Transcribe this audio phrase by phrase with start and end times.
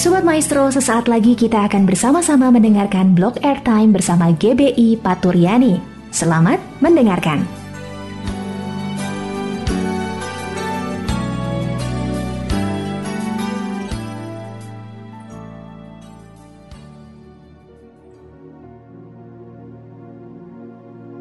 [0.00, 5.76] Sobat Maestro, sesaat lagi kita akan bersama-sama mendengarkan blog airtime bersama GBI Paturyani.
[6.08, 7.44] Selamat mendengarkan.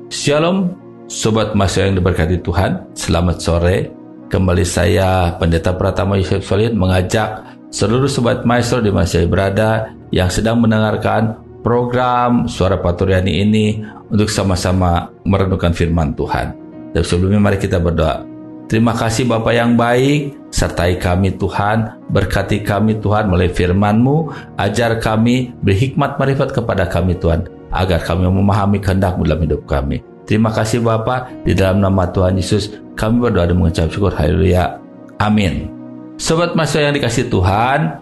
[0.08, 0.80] Shalom,
[1.12, 2.96] Sobat Maestro yang diberkati Tuhan.
[2.96, 3.92] Selamat sore.
[4.32, 10.62] Kembali saya, Pendeta Pratama Yusuf Solid, mengajak seluruh sobat maestro di mana berada yang sedang
[10.62, 13.66] mendengarkan program Suara Paturiani ini
[14.10, 16.56] untuk sama-sama merenungkan firman Tuhan.
[16.90, 18.26] Dan sebelumnya mari kita berdoa.
[18.70, 24.30] Terima kasih Bapak yang baik, sertai kami Tuhan, berkati kami Tuhan melalui firman-Mu,
[24.62, 30.06] ajar kami, beri hikmat marifat kepada kami Tuhan, agar kami memahami kehendak-Mu dalam hidup kami.
[30.30, 34.14] Terima kasih Bapak, di dalam nama Tuhan Yesus, kami berdoa dan mengucap syukur.
[34.14, 34.78] Haleluya.
[35.18, 35.79] Amin.
[36.20, 37.96] Sobat masa yang dikasih Tuhan,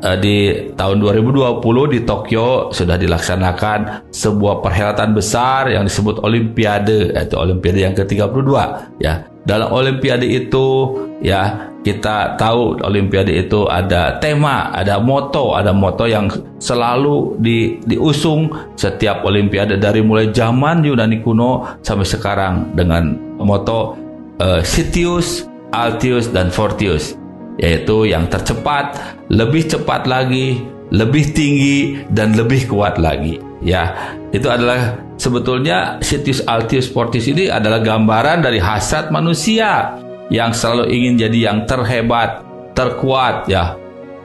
[0.00, 0.36] eh, di
[0.72, 7.92] tahun 2020 di Tokyo sudah dilaksanakan sebuah perhelatan besar yang disebut Olimpiade, yaitu Olimpiade yang
[7.92, 8.48] ke-32
[8.96, 9.28] ya.
[9.44, 16.32] Dalam Olimpiade itu ya kita tahu Olimpiade itu ada tema, ada moto, ada moto yang
[16.56, 24.00] selalu di, diusung setiap Olimpiade dari mulai zaman Yunani kuno sampai sekarang dengan moto
[24.40, 25.44] uh, Sitius,
[25.76, 27.19] Altius dan Fortius
[27.60, 28.96] yaitu yang tercepat,
[29.28, 33.36] lebih cepat lagi, lebih tinggi dan lebih kuat lagi.
[33.60, 40.00] Ya, itu adalah sebetulnya Sitius Altius Fortis ini adalah gambaran dari hasrat manusia
[40.32, 42.40] yang selalu ingin jadi yang terhebat,
[42.72, 43.76] terkuat, ya,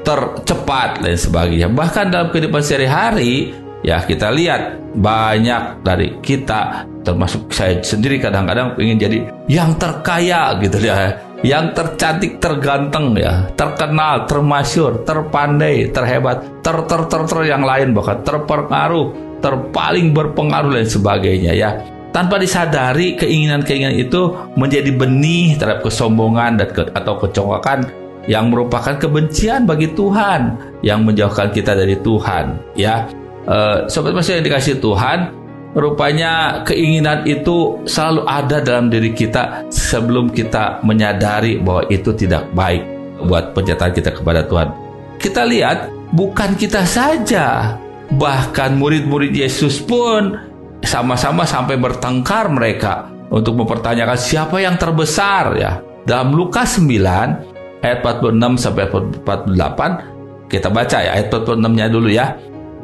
[0.08, 1.68] tercepat dan sebagainya.
[1.68, 3.52] Bahkan dalam kehidupan sehari-hari,
[3.84, 9.18] ya kita lihat banyak dari kita termasuk saya sendiri kadang-kadang ingin jadi
[9.52, 17.22] yang terkaya gitu ya yang tercantik, terganteng ya, terkenal, termasyur, terpandai, terhebat, ter ter ter,
[17.28, 19.12] ter yang lain bahkan terpengaruh,
[19.44, 21.70] terpaling berpengaruh dan sebagainya ya.
[22.16, 27.92] Tanpa disadari keinginan-keinginan itu menjadi benih terhadap kesombongan dan ke, atau kecongkakan
[28.32, 33.06] yang merupakan kebencian bagi Tuhan yang menjauhkan kita dari Tuhan ya.
[33.46, 35.30] Uh, sobat masih yang dikasih Tuhan,
[35.76, 42.80] Rupanya keinginan itu selalu ada dalam diri kita sebelum kita menyadari bahwa itu tidak baik
[43.28, 44.72] buat penyataan kita kepada Tuhan.
[45.20, 47.76] Kita lihat bukan kita saja,
[48.16, 50.40] bahkan murid-murid Yesus pun
[50.80, 55.84] sama-sama sampai bertengkar mereka untuk mempertanyakan siapa yang terbesar ya.
[56.08, 60.16] Dalam Lukas 9 ayat 46 sampai 48
[60.48, 62.38] kita baca ya ayat 46-nya dulu ya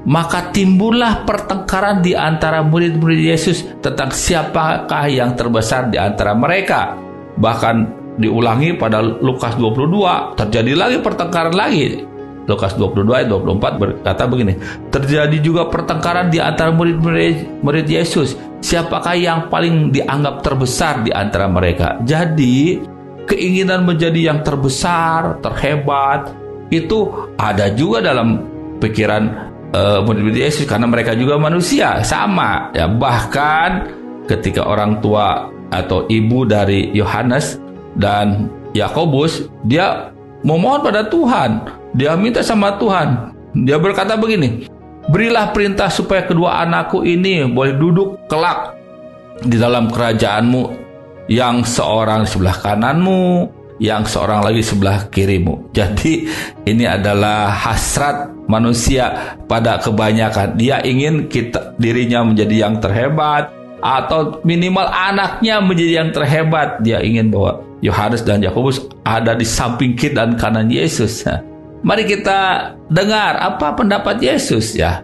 [0.05, 6.97] maka timbullah pertengkaran di antara murid-murid Yesus tentang siapakah yang terbesar di antara mereka.
[7.37, 7.75] Bahkan
[8.17, 12.05] diulangi pada Lukas 22, terjadi lagi pertengkaran lagi.
[12.49, 14.57] Lukas 22 ayat 24 berkata begini,
[14.89, 18.33] terjadi juga pertengkaran di antara murid-murid murid Yesus,
[18.65, 22.01] siapakah yang paling dianggap terbesar di antara mereka.
[22.01, 22.81] Jadi,
[23.29, 26.33] keinginan menjadi yang terbesar, terhebat,
[26.73, 28.41] itu ada juga dalam
[28.81, 32.71] pikiran uh, murid-murid Yesus karena mereka juga manusia sama.
[32.75, 33.91] Ya bahkan
[34.27, 37.59] ketika orang tua atau ibu dari Yohanes
[37.99, 40.11] dan Yakobus dia
[40.43, 41.67] memohon pada Tuhan.
[41.91, 43.35] Dia minta sama Tuhan.
[43.67, 44.71] Dia berkata begini
[45.09, 48.77] berilah perintah supaya kedua anakku ini boleh duduk kelak
[49.41, 50.63] di dalam kerajaanmu
[51.31, 53.49] yang seorang di sebelah kananmu
[53.81, 55.73] yang seorang lagi sebelah kirimu.
[55.73, 56.29] Jadi
[56.69, 60.59] ini adalah hasrat manusia pada kebanyakan.
[60.59, 63.47] Dia ingin kita dirinya menjadi yang terhebat
[63.79, 66.83] atau minimal anaknya menjadi yang terhebat.
[66.83, 71.23] Dia ingin bahwa Yohanes dan Yakobus ada di samping kiri dan kanan Yesus.
[71.81, 75.01] Mari kita dengar apa pendapat Yesus ya.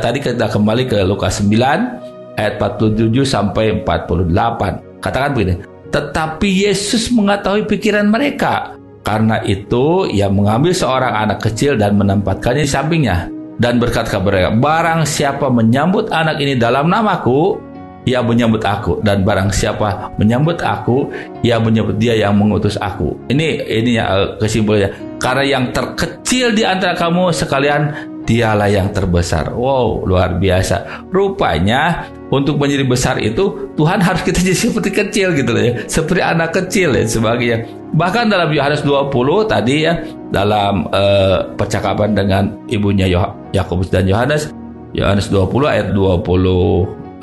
[0.00, 5.04] Tadi kita kembali ke Lukas 9 ayat 47 sampai 48.
[5.04, 5.60] Katakan begini,
[5.92, 8.77] tetapi Yesus mengetahui pikiran mereka.
[9.08, 13.32] Karena itu, ia mengambil seorang anak kecil dan menempatkannya di sampingnya.
[13.56, 17.56] Dan berkata kepada mereka, barang siapa menyambut anak ini dalam namaku,
[18.04, 19.00] ia menyambut aku.
[19.00, 21.08] Dan barang siapa menyambut aku,
[21.40, 23.16] ia menyambut dia yang mengutus aku.
[23.32, 25.16] Ini ini ya eh, kesimpulannya.
[25.16, 27.82] Karena yang terkecil di antara kamu sekalian
[28.28, 29.56] dialah yang terbesar.
[29.56, 31.08] Wow, luar biasa.
[31.08, 35.72] Rupanya untuk menjadi besar itu Tuhan harus kita jadi seperti kecil gitu loh ya.
[35.88, 37.64] Seperti anak kecil ya sebagainya.
[37.96, 39.08] Bahkan dalam Yohanes 20
[39.48, 39.96] tadi ya
[40.28, 43.08] dalam uh, percakapan dengan ibunya
[43.56, 44.52] Yakobus dan Yohanes
[44.92, 46.24] Yohanes 20 ayat 20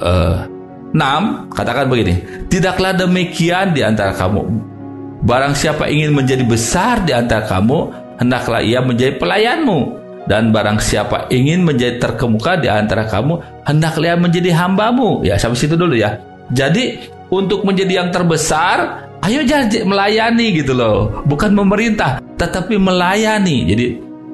[0.01, 0.37] uh,
[0.95, 4.47] 6 katakan begini, tidaklah demikian di antara kamu.
[5.27, 11.29] Barang siapa ingin menjadi besar di antara kamu, hendaklah ia menjadi pelayanmu Dan barang siapa
[11.29, 15.21] ingin menjadi terkemuka di antara kamu, hendaklah menjadi hambamu.
[15.21, 16.17] Ya, sampai situ dulu ya.
[16.49, 21.21] Jadi, untuk menjadi yang terbesar, ayo jangan melayani gitu loh.
[21.29, 23.57] Bukan memerintah, tetapi melayani.
[23.69, 23.85] Jadi,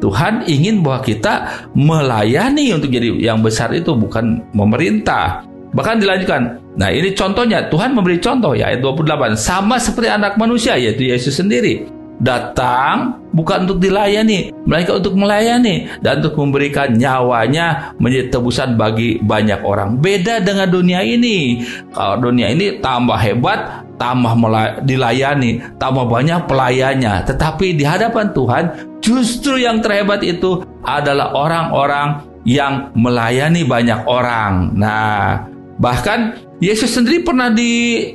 [0.02, 1.34] Tuhan ingin bahwa kita
[1.78, 5.46] melayani untuk jadi yang besar itu bukan memerintah.
[5.72, 6.58] Bahkan dilanjutkan.
[6.76, 11.36] Nah, ini contohnya Tuhan memberi contoh ya ayat 28 sama seperti anak manusia yaitu Yesus
[11.40, 19.18] sendiri datang bukan untuk dilayani, melainkan untuk melayani dan untuk memberikan nyawanya menjadi tebusan bagi
[19.25, 19.97] banyak orang.
[19.97, 21.65] Beda dengan dunia ini.
[21.91, 24.38] Kalau dunia ini tambah hebat, tambah
[24.85, 27.25] dilayani, tambah banyak pelayannya.
[27.25, 28.63] Tetapi di hadapan Tuhan,
[29.01, 34.73] justru yang terhebat itu adalah orang-orang yang melayani banyak orang.
[34.77, 35.45] Nah,
[35.81, 38.13] bahkan Yesus sendiri pernah di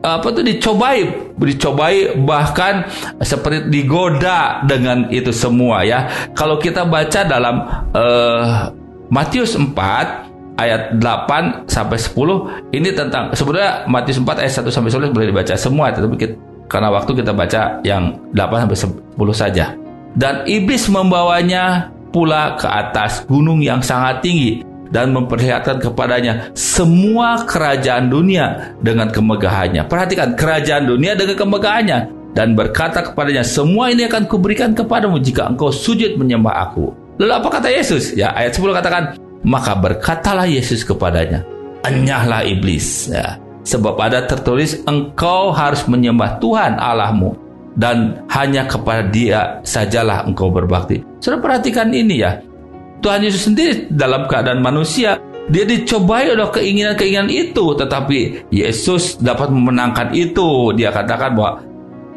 [0.00, 1.04] apa tuh dicobai,
[1.36, 2.88] dicobai bahkan
[3.20, 6.08] seperti digoda dengan itu semua ya.
[6.32, 8.72] Kalau kita baca dalam uh,
[9.12, 9.76] Matius 4
[10.56, 15.54] ayat 8 sampai 10 ini tentang sebenarnya Matius 4 ayat 1 sampai 10 boleh dibaca
[15.56, 16.34] semua tetapi kita,
[16.72, 19.76] karena waktu kita baca yang 8 sampai 10 saja.
[20.16, 28.10] Dan iblis membawanya pula ke atas gunung yang sangat tinggi dan memperlihatkan kepadanya semua kerajaan
[28.10, 29.86] dunia dengan kemegahannya.
[29.86, 31.98] Perhatikan kerajaan dunia dengan kemegahannya
[32.34, 36.94] dan berkata kepadanya, semua ini akan kuberikan kepadamu jika engkau sujud menyembah aku.
[37.18, 38.14] Lalu apa kata Yesus?
[38.14, 39.02] Ya ayat 10 katakan,
[39.42, 41.42] maka berkatalah Yesus kepadanya,
[41.86, 43.10] enyahlah iblis.
[43.10, 43.38] Ya.
[43.60, 47.36] Sebab ada tertulis, engkau harus menyembah Tuhan Allahmu
[47.76, 51.04] dan hanya kepada dia sajalah engkau berbakti.
[51.20, 52.40] Sudah perhatikan ini ya,
[53.00, 55.18] Tuhan Yesus sendiri dalam keadaan manusia
[55.50, 57.74] dia dicobai oleh keinginan-keinginan itu.
[57.74, 60.70] Tetapi Yesus dapat memenangkan itu.
[60.78, 61.52] Dia katakan bahwa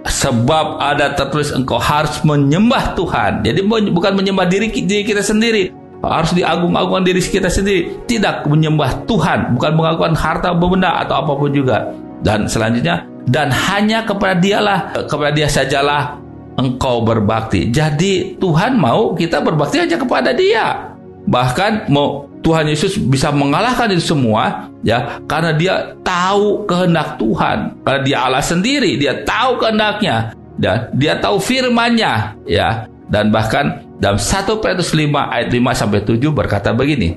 [0.06, 3.42] sebab ada tertulis engkau harus menyembah Tuhan.
[3.42, 5.74] Jadi bukan menyembah diri, kita sendiri.
[6.04, 8.06] Harus diagung-agungkan diri kita sendiri.
[8.06, 9.58] Tidak menyembah Tuhan.
[9.58, 11.90] Bukan mengagungkan harta benda atau apa pun juga.
[12.24, 16.20] Dan selanjutnya dan hanya kepada dialah kepada dia sajalah
[16.58, 17.70] engkau berbakti.
[17.70, 20.94] Jadi Tuhan mau kita berbakti aja kepada Dia.
[21.24, 25.74] Bahkan mau Tuhan Yesus bisa mengalahkan itu semua ya karena dia
[26.04, 27.80] tahu kehendak Tuhan.
[27.88, 32.86] Karena dia Allah sendiri, dia tahu kehendaknya dan dia tahu firman-Nya ya.
[33.08, 37.16] Dan bahkan dalam 1 Petrus 5 ayat 5 sampai 7 berkata begini.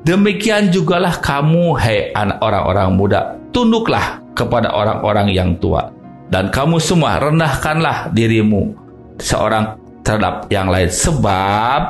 [0.00, 5.99] Demikian jugalah kamu hai anak orang-orang muda, tunduklah kepada orang-orang yang tua
[6.30, 8.72] dan kamu semua rendahkanlah dirimu
[9.18, 10.88] seorang terhadap yang lain.
[10.88, 11.82] Sebab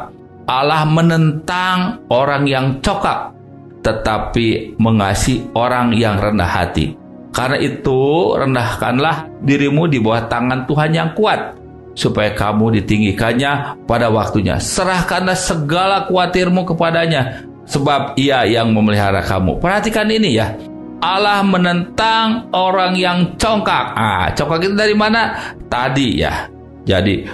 [0.48, 3.36] Allah menentang orang yang cokak
[3.80, 6.96] tetapi mengasihi orang yang rendah hati.
[7.30, 11.54] Karena itu rendahkanlah dirimu di bawah tangan Tuhan yang kuat
[11.94, 14.58] supaya kamu ditinggikannya pada waktunya.
[14.58, 19.62] Serahkanlah segala khawatirmu kepadanya sebab ia yang memelihara kamu.
[19.62, 20.58] Perhatikan ini ya
[21.00, 23.96] Allah menentang orang yang congkak.
[23.96, 25.52] Ah, congkak itu dari mana?
[25.72, 26.46] Tadi ya.
[26.84, 27.24] Jadi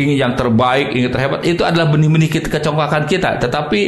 [0.00, 3.36] ingin yang terbaik, ingin terhebat itu adalah benih-benih kita kecongkakan kita.
[3.36, 3.80] Tetapi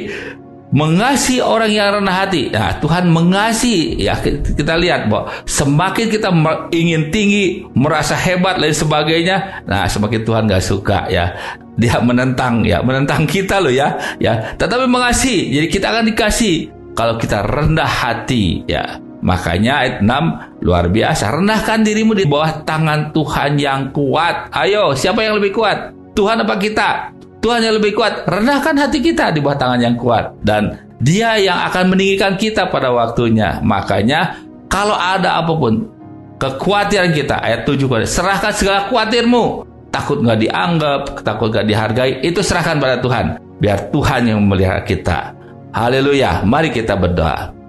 [0.73, 2.49] mengasihi orang yang rendah hati.
[2.49, 4.01] Nah, Tuhan mengasihi.
[4.05, 6.33] Ya, kita lihat bahwa semakin kita
[6.73, 11.33] ingin tinggi, merasa hebat lain sebagainya, nah semakin Tuhan gak suka ya.
[11.77, 14.57] Dia menentang ya, menentang kita loh ya, ya.
[14.61, 15.57] Tetapi mengasihi.
[15.57, 16.57] Jadi kita akan dikasih
[16.93, 19.01] kalau kita rendah hati ya.
[19.23, 21.31] Makanya ayat 6 luar biasa.
[21.31, 24.51] Rendahkan dirimu di bawah tangan Tuhan yang kuat.
[24.51, 25.95] Ayo, siapa yang lebih kuat?
[26.19, 27.15] Tuhan apa kita?
[27.39, 28.27] Tuhan yang lebih kuat.
[28.27, 30.35] Rendahkan hati kita di bawah tangan yang kuat.
[30.43, 33.63] Dan dia yang akan meninggikan kita pada waktunya.
[33.63, 35.87] Makanya kalau ada apa pun
[36.43, 39.63] kekhawatiran kita ayat 7 serahkan segala khawatirmu
[39.95, 45.39] takut nggak dianggap takut nggak dihargai itu serahkan pada Tuhan biar Tuhan yang memelihara kita
[45.71, 47.62] haleluya mari kita berdoa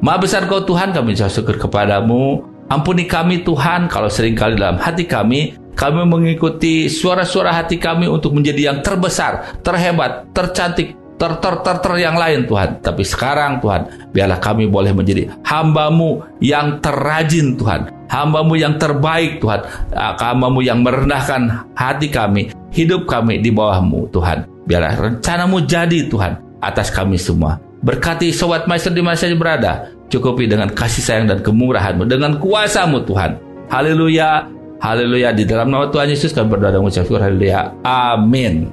[0.00, 2.48] Maha besar kau Tuhan kami syukur kepadamu.
[2.72, 8.36] Ampuni kami Tuhan kalau sering kali dalam hati kami kami mengikuti suara-suara hati kami untuk
[8.36, 12.84] menjadi yang terbesar, terhebat, tercantik, ter ter ter, ter yang lain Tuhan.
[12.84, 17.92] Tapi sekarang Tuhan, biarlah kami boleh menjadi hambamu yang terrajin Tuhan.
[18.12, 19.60] Hambamu yang terbaik Tuhan.
[19.96, 24.48] Ah, hambamu yang merendahkan hati kami, hidup kami di bawahmu Tuhan.
[24.68, 27.69] Biarlah rencanamu jadi Tuhan atas kami semua.
[27.80, 29.88] Berkati sobat maestro di mana saja berada.
[30.12, 32.04] Cukupi dengan kasih sayang dan kemurahanmu.
[32.04, 33.40] Dengan kuasamu Tuhan.
[33.72, 34.44] Haleluya.
[34.84, 35.32] Haleluya.
[35.32, 37.24] Di dalam nama Tuhan Yesus kami berdoa dan mengucap syukur.
[37.24, 37.72] Haleluya.
[37.80, 38.68] Amin.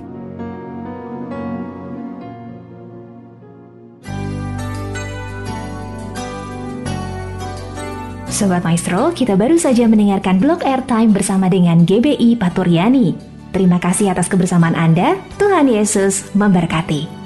[8.37, 13.17] Sobat Maestro, kita baru saja mendengarkan blog airtime bersama dengan GBI Paturyani.
[13.49, 15.17] Terima kasih atas kebersamaan Anda.
[15.41, 17.16] Tuhan Yesus memberkati.